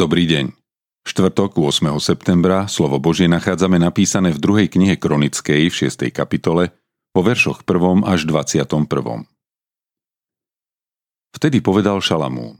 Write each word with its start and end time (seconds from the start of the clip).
Dobrý 0.00 0.24
deň. 0.24 0.56
Štvrtok 1.04 1.60
8. 1.60 1.92
septembra 2.00 2.64
slovo 2.72 2.96
Božie 2.96 3.28
nachádzame 3.28 3.76
napísané 3.76 4.32
v 4.32 4.40
druhej 4.40 4.72
knihe 4.72 4.96
Kronickej 4.96 5.68
v 5.68 5.74
6. 5.76 6.08
kapitole 6.08 6.72
po 7.12 7.20
veršoch 7.20 7.68
1. 7.68 8.08
až 8.08 8.24
21. 8.24 9.28
Vtedy 11.36 11.60
povedal 11.60 12.00
Šalamún. 12.00 12.56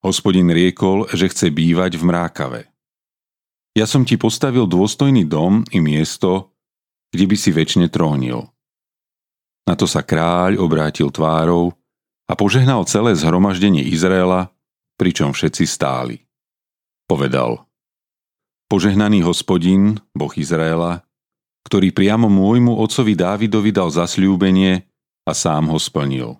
Hospodin 0.00 0.48
riekol, 0.48 1.12
že 1.12 1.28
chce 1.28 1.52
bývať 1.52 2.00
v 2.00 2.08
mrákave. 2.08 2.60
Ja 3.76 3.84
som 3.84 4.08
ti 4.08 4.16
postavil 4.16 4.64
dôstojný 4.64 5.28
dom 5.28 5.68
i 5.68 5.84
miesto, 5.84 6.56
kde 7.12 7.28
by 7.28 7.36
si 7.36 7.52
väčšine 7.52 7.92
trónil. 7.92 8.48
Na 9.68 9.76
to 9.76 9.84
sa 9.84 10.00
kráľ 10.00 10.56
obrátil 10.64 11.12
tvárou 11.12 11.76
a 12.24 12.32
požehnal 12.32 12.88
celé 12.88 13.12
zhromaždenie 13.12 13.84
Izraela, 13.84 14.48
pričom 14.96 15.36
všetci 15.36 15.68
stáli. 15.68 16.24
Povedal, 17.08 17.64
Požehnaný 18.68 19.24
hospodin, 19.24 19.96
Boh 20.12 20.28
Izraela, 20.36 21.08
ktorý 21.64 21.88
priamo 21.88 22.28
môjmu 22.28 22.76
otcovi 22.76 23.16
Dávidovi 23.16 23.72
dal 23.72 23.88
zasľúbenie 23.88 24.84
a 25.24 25.32
sám 25.32 25.72
ho 25.72 25.80
splnil. 25.80 26.36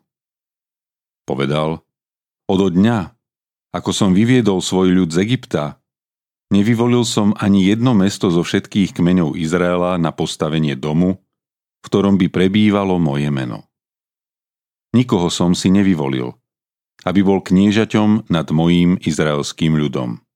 Povedal, 1.25 1.80
od 2.52 2.60
dňa, 2.69 3.16
ako 3.72 3.91
som 3.97 4.12
vyviedol 4.12 4.60
svoj 4.60 4.92
ľud 4.92 5.08
z 5.08 5.25
Egypta, 5.25 5.80
nevyvolil 6.52 7.08
som 7.08 7.32
ani 7.41 7.64
jedno 7.64 7.97
mesto 7.97 8.28
zo 8.28 8.44
všetkých 8.44 8.92
kmeňov 8.92 9.41
Izraela 9.41 9.97
na 9.97 10.12
postavenie 10.12 10.77
domu, 10.77 11.25
v 11.80 11.86
ktorom 11.88 12.20
by 12.20 12.28
prebývalo 12.28 13.00
moje 13.00 13.32
meno. 13.32 13.72
Nikoho 14.92 15.32
som 15.32 15.56
si 15.56 15.72
nevyvolil, 15.72 16.36
aby 17.08 17.20
bol 17.25 17.41
kniežaťom 17.41 18.28
nad 18.28 18.48
mojím 18.53 19.00
izraelským 19.00 19.72
ľudom. 19.72 20.27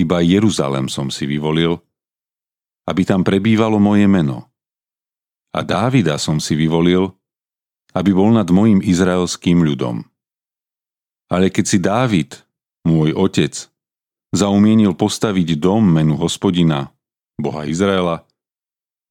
Iba 0.00 0.24
Jeruzalem 0.24 0.88
som 0.88 1.12
si 1.12 1.28
vyvolil, 1.28 1.76
aby 2.88 3.04
tam 3.04 3.20
prebývalo 3.20 3.76
moje 3.76 4.08
meno. 4.08 4.48
A 5.52 5.60
Dávida 5.60 6.16
som 6.16 6.40
si 6.40 6.56
vyvolil, 6.56 7.12
aby 7.92 8.10
bol 8.16 8.32
nad 8.32 8.48
mojim 8.48 8.80
izraelským 8.80 9.60
ľudom. 9.60 10.08
Ale 11.28 11.52
keď 11.52 11.64
si 11.68 11.78
Dávid, 11.78 12.30
môj 12.88 13.12
otec, 13.12 13.52
zaumienil 14.32 14.96
postaviť 14.96 15.60
dom 15.60 15.84
menu 15.84 16.16
hospodina, 16.16 16.88
Boha 17.36 17.68
Izraela, 17.68 18.24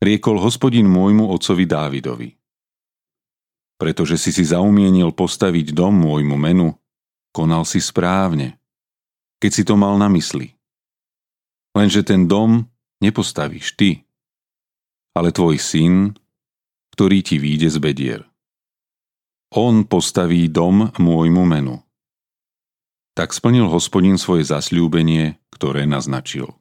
riekol 0.01 0.41
hospodin 0.41 0.89
môjmu 0.89 1.29
otcovi 1.29 1.69
Dávidovi. 1.69 2.29
Pretože 3.79 4.19
si 4.19 4.33
si 4.33 4.43
zaumienil 4.43 5.13
postaviť 5.15 5.71
dom 5.71 5.95
môjmu 5.95 6.35
menu, 6.35 6.75
konal 7.31 7.63
si 7.63 7.79
správne, 7.79 8.59
keď 9.39 9.51
si 9.53 9.63
to 9.63 9.79
mal 9.79 9.95
na 9.95 10.11
mysli. 10.11 10.58
Lenže 11.77 12.01
ten 12.01 12.25
dom 12.25 12.65
nepostavíš 12.99 13.77
ty, 13.77 14.03
ale 15.13 15.29
tvoj 15.29 15.57
syn, 15.61 16.17
ktorý 16.95 17.23
ti 17.23 17.37
výjde 17.37 17.69
z 17.71 17.77
bedier. 17.79 18.21
On 19.55 19.81
postaví 19.85 20.45
dom 20.49 20.93
môjmu 20.97 21.43
menu. 21.45 21.81
Tak 23.17 23.33
splnil 23.33 23.65
hospodin 23.65 24.21
svoje 24.21 24.45
zasľúbenie, 24.45 25.41
ktoré 25.49 25.89
naznačil. 25.89 26.53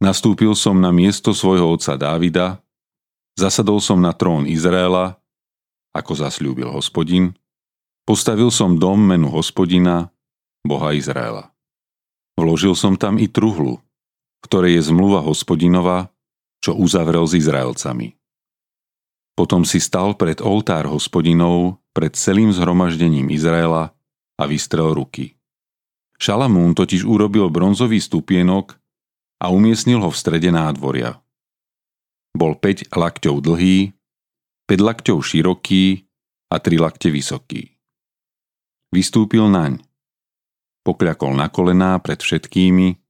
Nastúpil 0.00 0.52
som 0.56 0.80
na 0.80 0.92
miesto 0.92 1.36
svojho 1.36 1.76
otca 1.76 1.96
Dávida, 1.96 2.60
zasadol 3.36 3.80
som 3.80 4.00
na 4.00 4.12
trón 4.16 4.48
Izraela, 4.48 5.20
ako 5.92 6.12
zasľúbil 6.16 6.70
hospodin, 6.72 7.36
postavil 8.08 8.48
som 8.48 8.78
dom 8.78 9.00
menu 9.00 9.28
hospodina, 9.28 10.12
Boha 10.60 10.92
Izraela. 10.92 11.52
Vložil 12.36 12.76
som 12.76 12.96
tam 12.96 13.16
i 13.16 13.28
truhlu, 13.28 13.80
ktoré 14.44 14.76
je 14.76 14.88
zmluva 14.88 15.20
hospodinova, 15.24 16.12
čo 16.60 16.76
uzavrel 16.76 17.24
s 17.24 17.36
Izraelcami. 17.36 18.20
Potom 19.36 19.64
si 19.64 19.80
stal 19.80 20.16
pred 20.20 20.44
oltár 20.44 20.84
hospodinov 20.84 21.80
pred 21.96 22.12
celým 22.12 22.52
zhromaždením 22.52 23.32
Izraela 23.32 23.96
a 24.36 24.44
vystrel 24.44 24.92
ruky. 24.92 25.40
Šalamún 26.20 26.76
totiž 26.76 27.08
urobil 27.08 27.48
bronzový 27.48 27.96
stupienok 27.96 28.76
a 29.40 29.48
umiestnil 29.48 30.04
ho 30.04 30.12
v 30.12 30.20
strede 30.20 30.52
nádvoria. 30.52 31.16
Bol 32.36 32.60
5 32.60 32.92
lakťov 32.92 33.36
dlhý, 33.40 33.96
5 34.68 34.76
lakťov 34.76 35.18
široký 35.24 36.04
a 36.52 36.60
3 36.60 36.76
lakte 36.76 37.08
vysoký. 37.08 37.72
Vystúpil 38.92 39.48
naň. 39.48 39.80
Pokľakol 40.84 41.32
na 41.40 41.48
kolená 41.48 41.96
pred 42.04 42.20
všetkými 42.20 43.00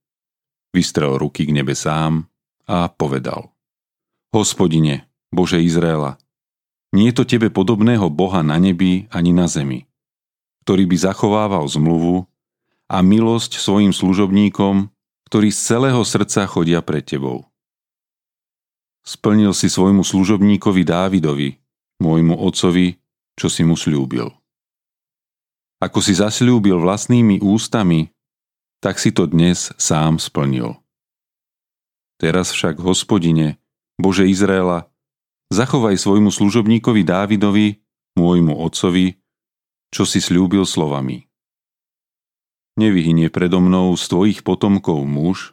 vystrel 0.71 1.19
ruky 1.19 1.47
k 1.47 1.55
nebesám 1.55 2.27
a 2.67 2.87
povedal 2.91 3.51
Hospodine, 4.31 5.11
Bože 5.35 5.59
Izraela, 5.59 6.19
nie 6.95 7.11
je 7.11 7.23
to 7.23 7.25
tebe 7.27 7.51
podobného 7.51 8.11
Boha 8.11 8.43
na 8.43 8.59
nebi 8.59 9.07
ani 9.11 9.31
na 9.31 9.47
zemi, 9.47 9.87
ktorý 10.67 10.87
by 10.87 10.97
zachovával 10.99 11.67
zmluvu 11.67 12.27
a 12.91 12.97
milosť 13.03 13.59
svojim 13.59 13.95
služobníkom, 13.95 14.91
ktorí 15.31 15.55
z 15.55 15.59
celého 15.59 16.03
srdca 16.03 16.47
chodia 16.51 16.83
pred 16.83 17.07
tebou. 17.07 17.47
Splnil 19.07 19.55
si 19.55 19.71
svojmu 19.71 20.03
služobníkovi 20.03 20.83
Dávidovi, 20.83 21.59
môjmu 22.03 22.35
otcovi, 22.35 22.99
čo 23.39 23.47
si 23.47 23.63
mu 23.63 23.79
slúbil. 23.79 24.29
Ako 25.81 26.05
si 26.05 26.13
zasľúbil 26.13 26.77
vlastnými 26.77 27.41
ústami, 27.41 28.13
tak 28.81 28.97
si 28.97 29.13
to 29.13 29.29
dnes 29.29 29.71
sám 29.77 30.17
splnil. 30.17 30.81
Teraz 32.17 32.53
však, 32.53 32.81
hospodine, 32.81 33.61
Bože 34.01 34.29
Izraela, 34.29 34.89
zachovaj 35.53 36.01
svojmu 36.01 36.33
služobníkovi 36.33 37.05
Dávidovi, 37.05 37.81
môjmu 38.17 38.57
otcovi, 38.57 39.21
čo 39.93 40.09
si 40.09 40.21
slúbil 40.21 40.65
slovami. 40.65 41.29
Nevyhynie 42.81 43.29
predo 43.29 43.61
mnou 43.61 43.93
z 43.97 44.05
tvojich 44.09 44.41
potomkov 44.41 45.05
muž, 45.05 45.53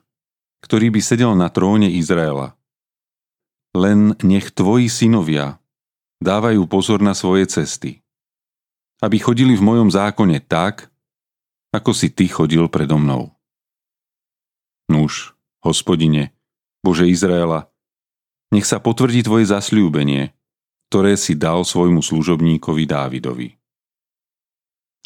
ktorý 0.63 0.91
by 0.95 1.01
sedel 1.03 1.35
na 1.35 1.51
tróne 1.51 1.91
Izraela. 1.91 2.55
Len 3.75 4.15
nech 4.23 4.55
tvoji 4.55 4.87
synovia 4.87 5.59
dávajú 6.23 6.63
pozor 6.65 7.03
na 7.03 7.11
svoje 7.11 7.45
cesty, 7.51 8.01
aby 9.03 9.19
chodili 9.19 9.53
v 9.53 9.65
mojom 9.65 9.89
zákone 9.91 10.39
tak, 10.41 10.89
ako 11.71 11.91
si 11.91 12.11
ty 12.13 12.27
chodil 12.31 12.65
predo 12.71 12.95
mnou. 12.99 13.33
Nuž, 14.87 15.35
hospodine, 15.59 16.31
Bože 16.79 17.07
Izraela, 17.09 17.67
nech 18.55 18.63
sa 18.63 18.79
potvrdí 18.79 19.27
tvoje 19.27 19.51
zasľúbenie, 19.51 20.31
ktoré 20.87 21.19
si 21.19 21.35
dal 21.35 21.67
svojmu 21.67 21.99
služobníkovi 21.99 22.83
Dávidovi. 22.87 23.49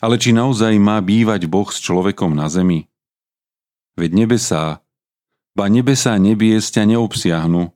Ale 0.01 0.17
či 0.17 0.33
naozaj 0.33 0.77
má 0.77 1.01
bývať 1.01 1.49
Boh 1.49 1.69
s 1.69 1.81
človekom 1.81 2.33
na 2.33 2.49
zemi? 2.49 2.89
Veď 3.97 4.25
nebesá, 4.25 4.81
ba 5.57 5.69
nebesá 5.69 6.17
nebies 6.17 6.69
ťa 6.73 6.89
neobsiahnu, 6.89 7.69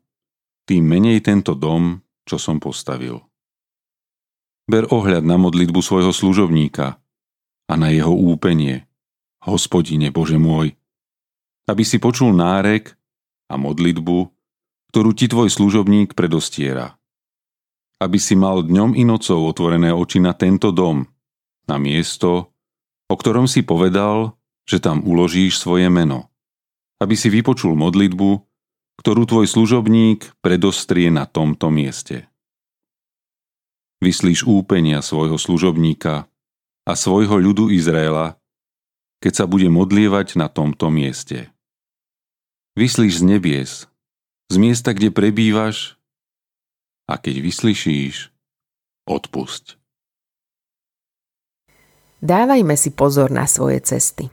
tým 0.66 0.84
menej 0.86 1.22
tento 1.22 1.54
dom, 1.54 2.02
čo 2.26 2.42
som 2.42 2.58
postavil. 2.58 3.22
Ber 4.66 4.90
ohľad 4.90 5.22
na 5.22 5.38
modlitbu 5.38 5.78
svojho 5.78 6.10
služobníka, 6.10 6.98
a 7.66 7.74
na 7.78 7.90
jeho 7.94 8.14
úpenie. 8.14 8.86
Hospodine 9.46 10.10
Bože 10.10 10.42
môj, 10.42 10.74
aby 11.70 11.86
si 11.86 12.02
počul 12.02 12.34
nárek 12.34 12.98
a 13.50 13.58
modlitbu, 13.58 14.18
ktorú 14.90 15.12
ti 15.14 15.30
tvoj 15.30 15.54
služobník 15.54 16.18
predostiera. 16.18 16.98
Aby 18.02 18.18
si 18.18 18.34
mal 18.34 18.66
dňom 18.66 18.98
i 18.98 19.06
nocou 19.06 19.46
otvorené 19.46 19.94
oči 19.94 20.18
na 20.18 20.34
tento 20.34 20.74
dom, 20.74 21.06
na 21.70 21.78
miesto, 21.78 22.54
o 23.06 23.16
ktorom 23.16 23.46
si 23.46 23.62
povedal, 23.62 24.34
že 24.66 24.82
tam 24.82 25.06
uložíš 25.06 25.62
svoje 25.62 25.90
meno. 25.94 26.34
Aby 26.98 27.14
si 27.14 27.30
vypočul 27.30 27.78
modlitbu, 27.78 28.30
ktorú 28.98 29.22
tvoj 29.30 29.46
služobník 29.46 30.42
predostrie 30.42 31.14
na 31.14 31.30
tomto 31.30 31.70
mieste. 31.70 32.26
Vyslíš 34.02 34.46
úpenia 34.48 35.06
svojho 35.06 35.38
služobníka 35.38 36.30
a 36.86 36.94
svojho 36.94 37.42
ľudu 37.42 37.74
Izraela, 37.74 38.38
keď 39.20 39.34
sa 39.34 39.46
bude 39.50 39.66
modlievať 39.74 40.38
na 40.38 40.46
tomto 40.46 40.94
mieste. 40.94 41.50
Vyslíš 42.78 43.20
z 43.20 43.24
nebies, 43.26 43.72
z 44.54 44.56
miesta, 44.62 44.94
kde 44.94 45.10
prebývaš 45.10 45.98
a 47.10 47.18
keď 47.18 47.42
vyslyšíš, 47.42 48.30
odpusť. 49.10 49.82
Dávajme 52.22 52.74
si 52.78 52.90
pozor 52.94 53.30
na 53.30 53.46
svoje 53.46 53.82
cesty. 53.82 54.30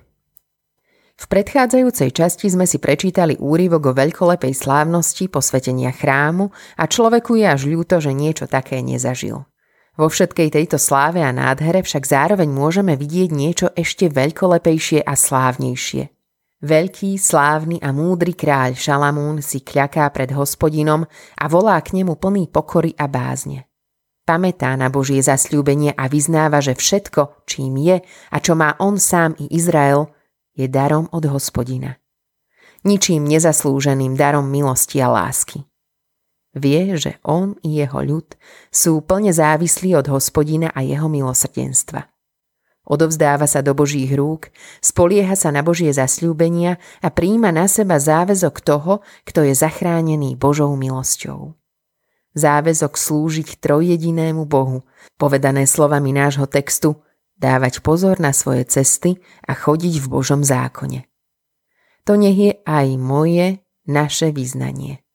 V 1.22 1.24
predchádzajúcej 1.28 2.10
časti 2.10 2.50
sme 2.50 2.66
si 2.66 2.82
prečítali 2.82 3.36
úryvok 3.38 3.92
o 3.92 3.96
veľkolepej 3.96 4.56
slávnosti 4.56 5.30
posvetenia 5.30 5.94
chrámu 5.94 6.50
a 6.74 6.84
človeku 6.88 7.38
je 7.38 7.46
až 7.46 7.68
ľúto, 7.68 8.00
že 8.02 8.16
niečo 8.16 8.50
také 8.50 8.80
nezažil. 8.82 9.44
Vo 9.92 10.08
všetkej 10.08 10.48
tejto 10.56 10.80
sláve 10.80 11.20
a 11.20 11.36
nádhere 11.36 11.84
však 11.84 12.08
zároveň 12.08 12.48
môžeme 12.48 12.96
vidieť 12.96 13.28
niečo 13.28 13.68
ešte 13.76 14.08
veľkolepejšie 14.08 15.04
a 15.04 15.12
slávnejšie. 15.12 16.08
Veľký, 16.62 17.18
slávny 17.18 17.82
a 17.82 17.92
múdry 17.92 18.32
kráľ 18.32 18.78
Šalamún 18.78 19.44
si 19.44 19.60
kľaká 19.60 20.08
pred 20.14 20.32
hospodinom 20.32 21.04
a 21.36 21.44
volá 21.50 21.76
k 21.84 22.00
nemu 22.00 22.16
plný 22.16 22.48
pokory 22.48 22.96
a 22.96 23.04
bázne. 23.04 23.68
Pamätá 24.22 24.72
na 24.78 24.86
Božie 24.86 25.18
zasľúbenie 25.18 25.98
a 25.98 26.06
vyznáva, 26.06 26.62
že 26.62 26.78
všetko, 26.78 27.42
čím 27.44 27.82
je 27.82 27.98
a 28.06 28.36
čo 28.38 28.54
má 28.54 28.78
on 28.78 28.96
sám 28.96 29.34
i 29.42 29.50
Izrael, 29.58 30.08
je 30.54 30.70
darom 30.70 31.10
od 31.10 31.26
hospodina. 31.26 31.98
Ničím 32.86 33.26
nezaslúženým 33.26 34.14
darom 34.14 34.46
milosti 34.46 35.02
a 35.02 35.10
lásky. 35.10 35.66
Vie, 36.52 37.00
že 37.00 37.16
on 37.24 37.56
i 37.64 37.80
jeho 37.80 38.04
ľud 38.04 38.28
sú 38.68 39.00
plne 39.00 39.32
závislí 39.32 39.96
od 39.96 40.12
hospodina 40.12 40.68
a 40.76 40.84
jeho 40.84 41.08
milosrdenstva. 41.08 42.12
Odovzdáva 42.82 43.46
sa 43.46 43.62
do 43.62 43.72
Božích 43.78 44.10
rúk, 44.12 44.50
spolieha 44.82 45.32
sa 45.38 45.54
na 45.54 45.62
Božie 45.62 45.88
zasľúbenia 45.94 46.82
a 47.00 47.08
príjma 47.08 47.54
na 47.54 47.70
seba 47.70 47.96
záväzok 47.96 48.58
toho, 48.60 49.06
kto 49.22 49.46
je 49.46 49.54
zachránený 49.54 50.34
Božou 50.34 50.74
milosťou. 50.74 51.54
Záväzok 52.34 52.98
slúžiť 52.98 53.62
trojjedinému 53.62 54.44
Bohu, 54.44 54.82
povedané 55.14 55.64
slovami 55.64 56.10
nášho 56.10 56.50
textu, 56.50 57.00
dávať 57.38 57.80
pozor 57.86 58.18
na 58.18 58.34
svoje 58.34 58.66
cesty 58.66 59.22
a 59.46 59.54
chodiť 59.54 60.02
v 60.02 60.06
Božom 60.10 60.42
zákone. 60.42 61.06
To 62.02 62.18
nech 62.18 62.34
je 62.34 62.52
aj 62.66 62.98
moje, 62.98 63.62
naše 63.86 64.34
vyznanie. 64.34 65.06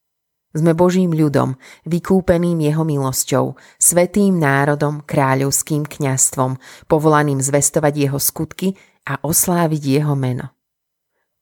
Sme 0.56 0.72
Božím 0.72 1.12
ľudom, 1.12 1.60
vykúpeným 1.84 2.64
jeho 2.64 2.80
milosťou, 2.80 3.60
svetým 3.76 4.40
národom, 4.40 5.04
kráľovským 5.04 5.84
kňastvom, 5.84 6.56
povolaným 6.88 7.44
zvestovať 7.44 8.08
jeho 8.08 8.16
skutky 8.16 8.72
a 9.04 9.20
osláviť 9.20 9.82
jeho 10.00 10.16
meno. 10.16 10.48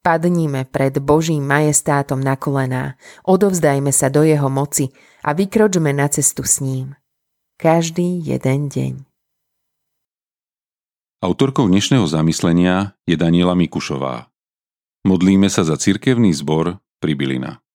Padnime 0.03 0.67
pred 0.67 0.99
Božím 1.03 1.47
majestátom 1.47 2.23
na 2.23 2.39
kolená, 2.39 2.95
odovzdajme 3.27 3.91
sa 3.91 4.07
do 4.07 4.23
jeho 4.23 4.47
moci 4.47 4.95
a 5.27 5.35
vykročme 5.35 5.91
na 5.91 6.07
cestu 6.07 6.47
s 6.47 6.63
ním. 6.63 6.95
Každý 7.59 8.23
jeden 8.23 8.71
deň. 8.71 9.03
Autorkou 11.27 11.67
dnešného 11.67 12.07
zamyslenia 12.07 12.95
je 13.03 13.19
Daniela 13.19 13.59
Mikušová. 13.59 14.31
Modlíme 15.03 15.51
sa 15.51 15.67
za 15.67 15.75
cirkevný 15.75 16.31
zbor 16.31 16.79
Pribilina. 17.03 17.66